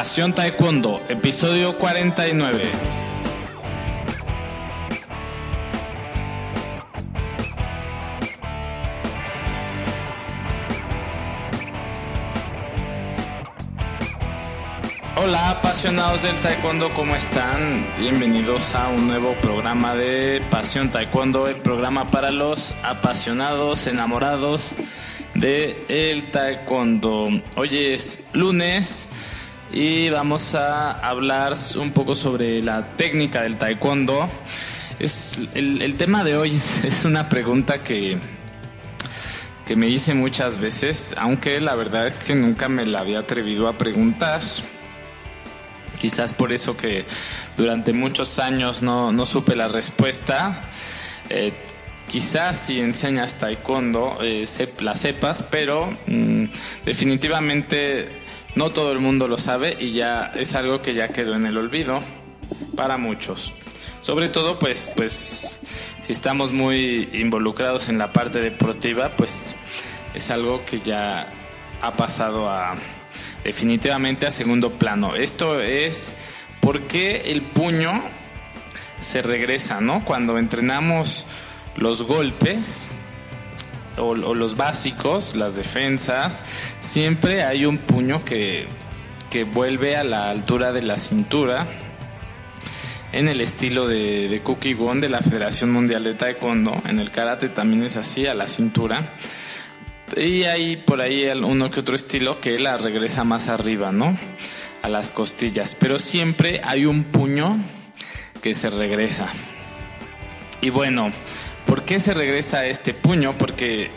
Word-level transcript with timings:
Pasión 0.00 0.32
Taekwondo, 0.32 0.98
episodio 1.10 1.76
49. 1.76 2.62
Hola 15.16 15.50
apasionados 15.50 16.22
del 16.22 16.34
taekwondo, 16.36 16.88
¿cómo 16.94 17.14
están? 17.14 17.92
Bienvenidos 17.98 18.74
a 18.74 18.88
un 18.88 19.06
nuevo 19.06 19.36
programa 19.36 19.94
de 19.94 20.40
Pasión 20.50 20.90
Taekwondo, 20.90 21.46
el 21.46 21.56
programa 21.56 22.06
para 22.06 22.30
los 22.30 22.74
apasionados, 22.84 23.86
enamorados 23.86 24.76
de 25.34 26.24
taekwondo. 26.32 27.28
Hoy 27.54 27.76
es 27.76 28.24
lunes 28.32 29.10
y 29.72 30.10
vamos 30.10 30.54
a 30.54 30.90
hablar 30.90 31.54
un 31.76 31.92
poco 31.92 32.16
sobre 32.16 32.62
la 32.62 32.96
técnica 32.96 33.42
del 33.42 33.56
taekwondo. 33.56 34.28
Es, 34.98 35.38
el, 35.54 35.94
tema 35.96 36.24
de 36.24 36.36
hoy 36.36 36.56
es, 36.84 37.04
una 37.04 37.28
pregunta 37.28 37.82
que, 37.82 38.18
que 39.66 39.76
me 39.76 39.88
hice 39.88 40.14
muchas 40.14 40.58
veces, 40.58 41.14
aunque 41.16 41.60
la 41.60 41.76
verdad 41.76 42.06
es 42.06 42.18
que 42.20 42.34
nunca 42.34 42.68
me 42.68 42.84
la 42.84 43.00
había 43.00 43.20
atrevido 43.20 43.68
a 43.68 43.74
preguntar. 43.74 44.40
Quizás 46.00 46.32
por 46.32 46.52
eso 46.52 46.76
que 46.76 47.04
durante 47.56 47.92
muchos 47.92 48.38
años 48.38 48.82
no, 48.82 49.12
no 49.12 49.26
supe 49.26 49.54
la 49.54 49.68
respuesta. 49.68 50.62
Eh, 51.28 51.52
quizás 52.08 52.58
si 52.58 52.80
enseñas 52.80 53.38
taekwondo 53.38 54.18
eh, 54.20 54.46
la 54.80 54.96
sepas, 54.96 55.44
pero 55.44 55.94
mm, 56.06 56.44
definitivamente 56.84 58.20
no 58.54 58.70
todo 58.70 58.92
el 58.92 58.98
mundo 58.98 59.28
lo 59.28 59.36
sabe 59.36 59.76
y 59.78 59.92
ya 59.92 60.32
es 60.34 60.54
algo 60.54 60.82
que 60.82 60.94
ya 60.94 61.08
quedó 61.08 61.34
en 61.34 61.46
el 61.46 61.56
olvido 61.56 62.00
para 62.76 62.96
muchos. 62.96 63.52
Sobre 64.00 64.28
todo, 64.28 64.58
pues, 64.58 64.90
pues, 64.96 65.60
si 66.00 66.12
estamos 66.12 66.52
muy 66.52 67.08
involucrados 67.12 67.88
en 67.88 67.98
la 67.98 68.12
parte 68.12 68.40
deportiva, 68.40 69.10
pues 69.10 69.54
es 70.14 70.30
algo 70.30 70.62
que 70.64 70.80
ya 70.80 71.32
ha 71.82 71.92
pasado 71.92 72.48
a 72.48 72.74
definitivamente 73.44 74.26
a 74.26 74.30
segundo 74.30 74.70
plano. 74.70 75.14
Esto 75.14 75.60
es 75.60 76.16
porque 76.60 77.30
el 77.30 77.42
puño 77.42 78.02
se 79.00 79.22
regresa, 79.22 79.80
¿no? 79.80 80.04
Cuando 80.04 80.38
entrenamos 80.38 81.26
los 81.76 82.02
golpes 82.02 82.88
o, 84.00 84.14
los 84.14 84.56
básicos, 84.56 85.36
las 85.36 85.56
defensas, 85.56 86.44
siempre 86.80 87.42
hay 87.42 87.66
un 87.66 87.78
puño 87.78 88.24
que, 88.24 88.66
que 89.30 89.44
vuelve 89.44 89.96
a 89.96 90.04
la 90.04 90.30
altura 90.30 90.72
de 90.72 90.82
la 90.82 90.98
cintura 90.98 91.66
en 93.12 93.28
el 93.28 93.40
estilo 93.40 93.88
de, 93.88 94.28
de 94.28 94.74
Gon 94.74 95.00
de 95.00 95.08
la 95.08 95.20
Federación 95.20 95.72
Mundial 95.72 96.04
de 96.04 96.14
Taekwondo. 96.14 96.74
En 96.88 97.00
el 97.00 97.10
karate 97.10 97.48
también 97.48 97.82
es 97.82 97.96
así, 97.96 98.26
a 98.26 98.34
la 98.34 98.46
cintura. 98.46 99.14
Y 100.16 100.44
hay 100.44 100.76
por 100.76 101.00
ahí 101.00 101.28
uno 101.28 101.70
que 101.70 101.80
otro 101.80 101.96
estilo 101.96 102.40
que 102.40 102.58
la 102.58 102.76
regresa 102.76 103.24
más 103.24 103.48
arriba, 103.48 103.92
¿no? 103.92 104.16
A 104.82 104.88
las 104.88 105.12
costillas. 105.12 105.74
Pero 105.74 105.98
siempre 105.98 106.60
hay 106.64 106.86
un 106.86 107.04
puño 107.04 107.56
que 108.42 108.54
se 108.54 108.70
regresa. 108.70 109.28
Y 110.60 110.70
bueno, 110.70 111.12
¿por 111.70 111.84
qué 111.84 112.00
se 112.00 112.14
regresa 112.14 112.66
este 112.66 112.94
puño? 112.94 113.32
Porque 113.32 113.90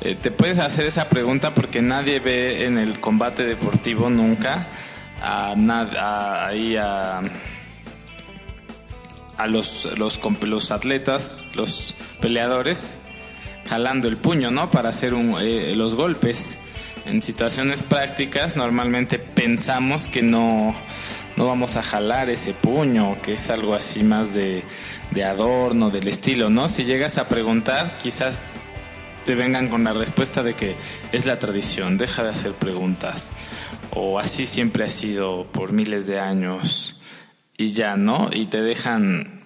eh, 0.00 0.16
te 0.20 0.32
puedes 0.32 0.58
hacer 0.58 0.84
esa 0.84 1.08
pregunta 1.08 1.54
porque 1.54 1.80
nadie 1.80 2.18
ve 2.18 2.64
en 2.64 2.76
el 2.76 2.98
combate 2.98 3.44
deportivo 3.44 4.10
nunca 4.10 4.66
a, 5.22 5.52
a, 5.52 6.46
ahí 6.48 6.74
a, 6.74 7.22
a 9.36 9.46
los, 9.46 9.96
los, 9.96 10.20
los 10.42 10.72
atletas, 10.72 11.46
los 11.54 11.94
peleadores 12.20 12.98
jalando 13.68 14.08
el 14.08 14.16
puño, 14.16 14.50
¿no? 14.50 14.72
Para 14.72 14.88
hacer 14.88 15.14
eh, 15.40 15.72
los 15.76 15.94
golpes. 15.94 16.58
En 17.06 17.22
situaciones 17.22 17.80
prácticas 17.82 18.56
normalmente 18.56 19.20
pensamos 19.20 20.08
que 20.08 20.22
no, 20.22 20.74
no 21.36 21.46
vamos 21.46 21.76
a 21.76 21.82
jalar 21.82 22.30
ese 22.30 22.52
puño, 22.52 23.16
que 23.22 23.32
es 23.34 23.50
algo 23.50 23.74
así 23.74 24.02
más 24.02 24.34
de, 24.34 24.62
de 25.10 25.24
adorno, 25.24 25.90
del 25.90 26.08
estilo, 26.08 26.50
¿no? 26.50 26.68
Si 26.68 26.84
llegas 26.84 27.18
a 27.18 27.28
preguntar, 27.28 27.96
quizás 28.02 28.40
te 29.24 29.34
vengan 29.34 29.68
con 29.68 29.84
la 29.84 29.92
respuesta 29.92 30.42
de 30.42 30.54
que 30.54 30.74
es 31.12 31.26
la 31.26 31.38
tradición, 31.38 31.98
deja 31.98 32.22
de 32.22 32.30
hacer 32.30 32.52
preguntas. 32.52 33.30
O 33.90 34.18
así 34.18 34.46
siempre 34.46 34.84
ha 34.84 34.88
sido 34.88 35.46
por 35.52 35.72
miles 35.72 36.06
de 36.06 36.20
años 36.20 37.00
y 37.56 37.72
ya, 37.72 37.96
¿no? 37.96 38.30
Y 38.32 38.46
te 38.46 38.60
dejan, 38.60 39.42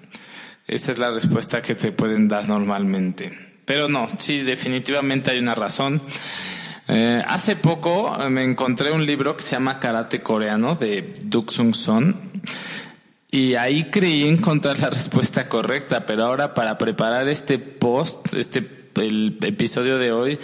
esa 0.67 0.93
es 0.93 0.99
la 0.99 1.11
respuesta 1.11 1.63
que 1.63 1.75
te 1.75 1.93
pueden 1.93 2.29
dar 2.29 2.49
normalmente. 2.49 3.33
Pero 3.65 3.89
no, 3.89 4.09
sí, 4.17 4.43
definitivamente 4.43 5.31
hay 5.31 5.39
una 5.39 5.55
razón. 5.55 6.01
Eh, 6.89 7.23
hace 7.27 7.55
poco 7.57 8.17
eh, 8.19 8.31
me 8.31 8.43
encontré 8.43 8.91
un 8.93 9.05
libro 9.05 9.37
que 9.37 9.43
se 9.43 9.53
llama 9.53 9.79
Karate 9.79 10.23
Coreano 10.23 10.75
de 10.75 11.13
Duk 11.25 11.51
Sung 11.51 11.75
Son 11.75 12.17
y 13.31 13.57
ahí 13.57 13.85
creí 13.85 14.27
encontrar 14.27 14.79
la 14.79 14.89
respuesta 14.89 15.51
correcta, 15.51 16.07
pero 16.07 16.25
ahora 16.25 16.55
para 16.55 16.79
preparar 16.79 17.29
este 17.29 17.59
post, 17.59 18.33
este 18.33 18.79
el 18.95 19.39
episodio 19.43 19.99
de 19.99 20.13
hoy, 20.13 20.39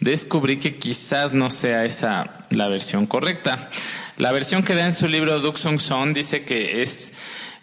descubrí 0.00 0.58
que 0.58 0.76
quizás 0.76 1.34
no 1.34 1.50
sea 1.50 1.84
esa 1.84 2.46
la 2.50 2.68
versión 2.68 3.06
correcta. 3.06 3.68
La 4.16 4.32
versión 4.32 4.62
que 4.62 4.74
da 4.74 4.86
en 4.86 4.96
su 4.96 5.08
libro 5.08 5.40
Duk 5.40 5.56
Sung 5.56 5.78
Son 5.78 6.12
dice 6.12 6.44
que 6.44 6.82
es 6.82 7.14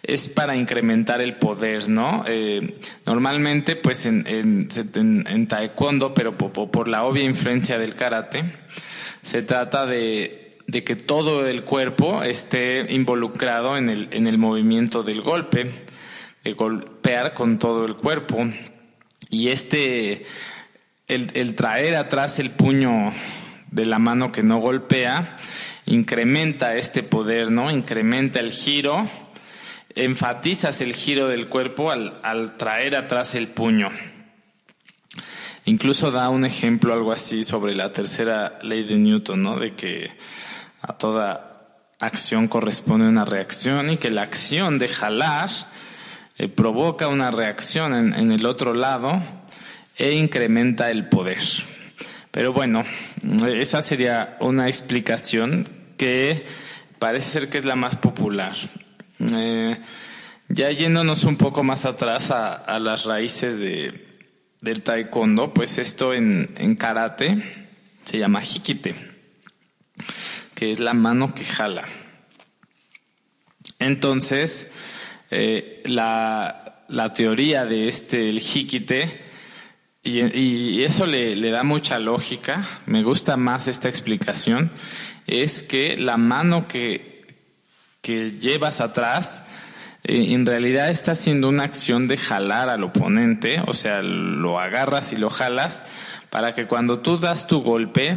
es 0.06 0.28
para 0.28 0.56
incrementar 0.56 1.20
el 1.20 1.36
poder, 1.36 1.88
¿no? 1.88 2.24
Eh, 2.26 2.78
normalmente, 3.04 3.76
pues 3.76 4.06
en, 4.06 4.24
en, 4.26 5.46
taekwondo, 5.48 6.14
pero 6.14 6.36
por, 6.36 6.88
la 6.88 7.04
obvia 7.04 7.24
influencia 7.24 7.78
del 7.78 7.94
karate, 7.94 8.44
se 9.22 9.42
trata 9.42 9.86
de, 9.86 10.58
de, 10.66 10.84
que 10.84 10.96
todo 10.96 11.46
el 11.46 11.62
cuerpo 11.62 12.22
esté 12.22 12.86
involucrado 12.90 13.76
en 13.76 13.88
el, 13.88 14.08
en 14.12 14.26
el 14.26 14.38
movimiento 14.38 15.02
del 15.02 15.22
golpe, 15.22 15.70
de 16.44 16.52
golpear 16.52 17.34
con 17.34 17.58
todo 17.58 17.84
el 17.84 17.96
cuerpo. 17.96 18.46
Y 19.28 19.48
este, 19.48 20.24
el, 21.08 21.30
el 21.34 21.56
traer 21.56 21.96
atrás 21.96 22.38
el 22.38 22.50
puño 22.50 23.12
de 23.72 23.86
la 23.86 23.98
mano 23.98 24.30
que 24.30 24.44
no 24.44 24.58
golpea, 24.58 25.34
incrementa 25.86 26.76
este 26.76 27.02
poder, 27.02 27.50
¿no? 27.50 27.70
Incrementa 27.72 28.38
el 28.38 28.52
giro 28.52 29.08
enfatizas 29.96 30.82
el 30.82 30.94
giro 30.94 31.26
del 31.26 31.48
cuerpo 31.48 31.90
al, 31.90 32.56
traer 32.56 32.94
atrás 32.94 33.34
el 33.34 33.48
puño. 33.48 33.90
Incluso 35.64 36.12
da 36.12 36.28
un 36.28 36.44
ejemplo 36.44 36.92
algo 36.92 37.10
así 37.10 37.42
sobre 37.42 37.74
la 37.74 37.90
tercera 37.90 38.58
ley 38.62 38.84
de 38.84 38.96
Newton, 38.96 39.42
¿no? 39.42 39.58
De 39.58 39.74
que 39.74 40.12
a 40.82 40.92
toda 40.92 41.82
acción 41.98 42.46
corresponde 42.46 43.08
una 43.08 43.24
reacción 43.24 43.90
y 43.90 43.96
que 43.96 44.10
la 44.10 44.22
acción 44.22 44.78
de 44.78 44.86
jalar 44.86 45.48
eh, 46.38 46.46
provoca 46.46 47.08
una 47.08 47.30
reacción 47.30 47.94
en, 47.94 48.14
en 48.14 48.30
el 48.30 48.44
otro 48.46 48.74
lado 48.74 49.20
e 49.96 50.12
incrementa 50.12 50.90
el 50.90 51.08
poder. 51.08 51.42
Pero 52.30 52.52
bueno, 52.52 52.84
esa 53.46 53.82
sería 53.82 54.36
una 54.40 54.68
explicación 54.68 55.66
que 55.96 56.44
parece 56.98 57.40
ser 57.40 57.48
que 57.48 57.58
es 57.58 57.64
la 57.64 57.76
más 57.76 57.96
popular. 57.96 58.54
Eh, 59.20 59.76
ya 60.48 60.70
yéndonos 60.70 61.24
un 61.24 61.36
poco 61.36 61.64
más 61.64 61.84
atrás 61.84 62.30
a, 62.30 62.78
las 62.78 63.04
raíces 63.04 63.58
de, 63.58 64.06
del 64.60 64.82
taekwondo, 64.82 65.52
pues 65.52 65.78
esto 65.78 66.14
en, 66.14 66.76
karate 66.78 67.66
se 68.04 68.18
llama 68.18 68.42
hikite, 68.42 68.94
que 70.54 70.70
es 70.70 70.80
la 70.80 70.94
mano 70.94 71.34
que 71.34 71.44
jala. 71.44 71.84
Entonces, 73.78 74.70
eh, 75.30 75.82
la, 75.86 76.84
la, 76.88 77.12
teoría 77.12 77.64
de 77.64 77.88
este, 77.88 78.28
el 78.28 78.38
hikite, 78.38 79.24
y, 80.04 80.20
y 80.38 80.84
eso 80.84 81.06
le, 81.06 81.34
le, 81.34 81.50
da 81.50 81.64
mucha 81.64 81.98
lógica, 81.98 82.64
me 82.86 83.02
gusta 83.02 83.36
más 83.36 83.66
esta 83.66 83.88
explicación, 83.88 84.70
es 85.26 85.64
que 85.64 85.96
la 85.96 86.16
mano 86.16 86.68
que 86.68 87.15
que 88.06 88.38
llevas 88.38 88.80
atrás, 88.80 89.42
eh, 90.04 90.26
en 90.28 90.46
realidad 90.46 90.90
está 90.90 91.12
haciendo 91.12 91.48
una 91.48 91.64
acción 91.64 92.06
de 92.06 92.16
jalar 92.16 92.68
al 92.68 92.84
oponente, 92.84 93.60
o 93.66 93.74
sea, 93.74 94.00
lo 94.04 94.60
agarras 94.60 95.12
y 95.12 95.16
lo 95.16 95.28
jalas 95.28 95.82
para 96.30 96.54
que 96.54 96.68
cuando 96.68 97.00
tú 97.00 97.18
das 97.18 97.48
tu 97.48 97.62
golpe, 97.62 98.16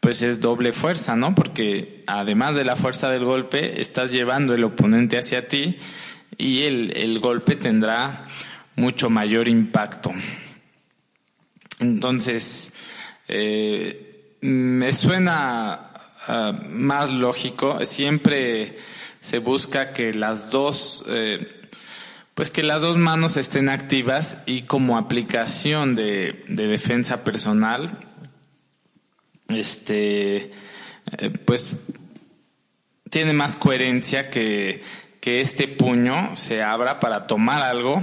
pues 0.00 0.22
es 0.22 0.40
doble 0.40 0.72
fuerza, 0.72 1.14
¿no? 1.14 1.36
Porque 1.36 2.02
además 2.08 2.56
de 2.56 2.64
la 2.64 2.74
fuerza 2.74 3.08
del 3.08 3.24
golpe, 3.24 3.80
estás 3.80 4.10
llevando 4.10 4.54
el 4.54 4.64
oponente 4.64 5.18
hacia 5.18 5.46
ti 5.46 5.76
y 6.36 6.62
el, 6.64 7.20
golpe 7.20 7.54
tendrá 7.54 8.26
mucho 8.74 9.08
mayor 9.08 9.46
impacto. 9.46 10.10
Entonces, 11.78 12.74
eh, 13.28 14.34
me 14.40 14.92
suena 14.92 15.92
ah, 16.26 16.52
más 16.68 17.10
lógico. 17.10 17.84
Siempre 17.84 18.76
se 19.26 19.40
busca 19.40 19.92
que 19.92 20.14
las 20.14 20.50
dos, 20.50 21.04
eh, 21.08 21.60
pues 22.34 22.52
que 22.52 22.62
las 22.62 22.80
dos 22.80 22.96
manos 22.96 23.36
estén 23.36 23.68
activas 23.68 24.38
y 24.46 24.62
como 24.62 24.96
aplicación 24.96 25.96
de, 25.96 26.44
defensa 26.46 27.24
personal, 27.24 27.98
este, 29.48 30.52
eh, 31.18 31.30
pues 31.44 31.74
tiene 33.10 33.32
más 33.32 33.56
coherencia 33.56 34.30
que, 34.30 34.84
que 35.20 35.40
este 35.40 35.66
puño 35.66 36.36
se 36.36 36.62
abra 36.62 37.00
para 37.00 37.26
tomar 37.26 37.62
algo 37.62 38.00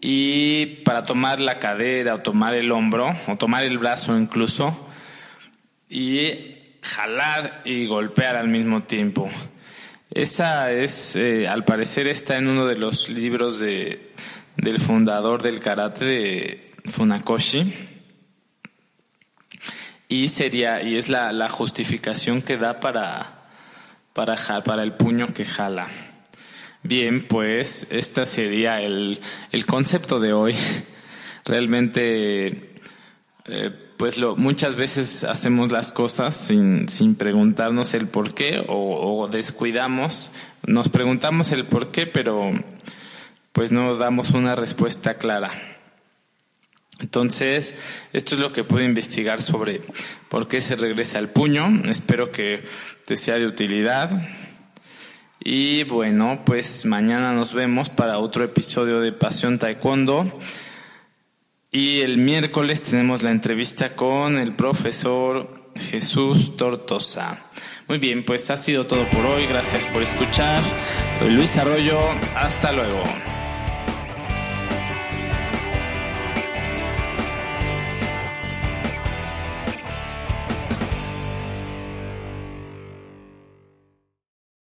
y 0.00 0.84
para 0.84 1.02
tomar 1.02 1.40
la 1.40 1.58
cadera 1.58 2.14
o 2.14 2.20
tomar 2.20 2.54
el 2.54 2.70
hombro 2.70 3.12
o 3.26 3.36
tomar 3.36 3.64
el 3.64 3.78
brazo 3.78 4.16
incluso 4.16 4.88
y 5.88 6.58
jalar 6.80 7.62
y 7.64 7.86
golpear 7.86 8.36
al 8.36 8.46
mismo 8.46 8.82
tiempo. 8.82 9.28
Esa 10.14 10.70
es, 10.72 11.16
eh, 11.16 11.48
al 11.48 11.64
parecer 11.64 12.06
está 12.06 12.36
en 12.36 12.46
uno 12.46 12.66
de 12.66 12.76
los 12.76 13.08
libros 13.08 13.58
de, 13.60 14.12
del 14.56 14.78
fundador 14.78 15.40
del 15.40 15.58
karate 15.58 16.04
de 16.04 16.72
Funakoshi 16.84 17.72
y 20.08 20.28
sería 20.28 20.82
y 20.82 20.96
es 20.96 21.08
la, 21.08 21.32
la 21.32 21.48
justificación 21.48 22.42
que 22.42 22.58
da 22.58 22.78
para, 22.78 23.48
para, 24.12 24.36
para 24.62 24.82
el 24.82 24.92
puño 24.92 25.32
que 25.32 25.46
jala. 25.46 25.88
Bien, 26.82 27.26
pues 27.26 27.86
este 27.90 28.26
sería 28.26 28.82
el, 28.82 29.18
el 29.50 29.64
concepto 29.64 30.20
de 30.20 30.34
hoy. 30.34 30.54
Realmente, 31.46 32.74
eh, 33.46 33.70
pues 33.96 34.18
lo, 34.18 34.36
muchas 34.36 34.76
veces 34.76 35.24
hacemos 35.24 35.70
las 35.70 35.92
cosas 35.92 36.34
sin, 36.34 36.88
sin 36.88 37.14
preguntarnos 37.14 37.94
el 37.94 38.06
por 38.06 38.34
qué 38.34 38.64
o, 38.68 39.28
descuidamos, 39.30 40.32
nos 40.66 40.88
preguntamos 40.88 41.52
el 41.52 41.64
por 41.64 41.90
qué, 41.90 42.06
pero 42.06 42.52
pues 43.52 43.72
no 43.72 43.96
damos 43.96 44.30
una 44.30 44.54
respuesta 44.54 45.14
clara. 45.14 45.50
Entonces, 47.00 47.74
esto 48.12 48.34
es 48.34 48.40
lo 48.40 48.52
que 48.52 48.64
puedo 48.64 48.84
investigar 48.84 49.42
sobre 49.42 49.80
por 50.28 50.46
qué 50.46 50.60
se 50.60 50.76
regresa 50.76 51.18
al 51.18 51.30
puño. 51.30 51.82
Espero 51.88 52.30
que 52.30 52.62
te 53.06 53.16
sea 53.16 53.36
de 53.36 53.46
utilidad. 53.46 54.10
Y 55.40 55.82
bueno, 55.84 56.42
pues 56.46 56.86
mañana 56.86 57.32
nos 57.32 57.52
vemos 57.52 57.88
para 57.88 58.18
otro 58.18 58.44
episodio 58.44 59.00
de 59.00 59.12
Pasión 59.12 59.58
Taekwondo. 59.58 60.40
Y 61.74 62.02
el 62.02 62.18
miércoles 62.18 62.82
tenemos 62.82 63.22
la 63.22 63.30
entrevista 63.30 63.96
con 63.96 64.36
el 64.36 64.54
profesor 64.54 65.70
Jesús 65.74 66.54
Tortosa. 66.58 67.46
Muy 67.88 67.96
bien, 67.96 68.26
pues 68.26 68.50
ha 68.50 68.58
sido 68.58 68.86
todo 68.86 69.04
por 69.04 69.24
hoy. 69.24 69.46
Gracias 69.46 69.86
por 69.86 70.02
escuchar. 70.02 70.62
Soy 71.18 71.30
Luis 71.30 71.56
Arroyo. 71.56 71.98
Hasta 72.36 72.72
luego. 72.72 73.02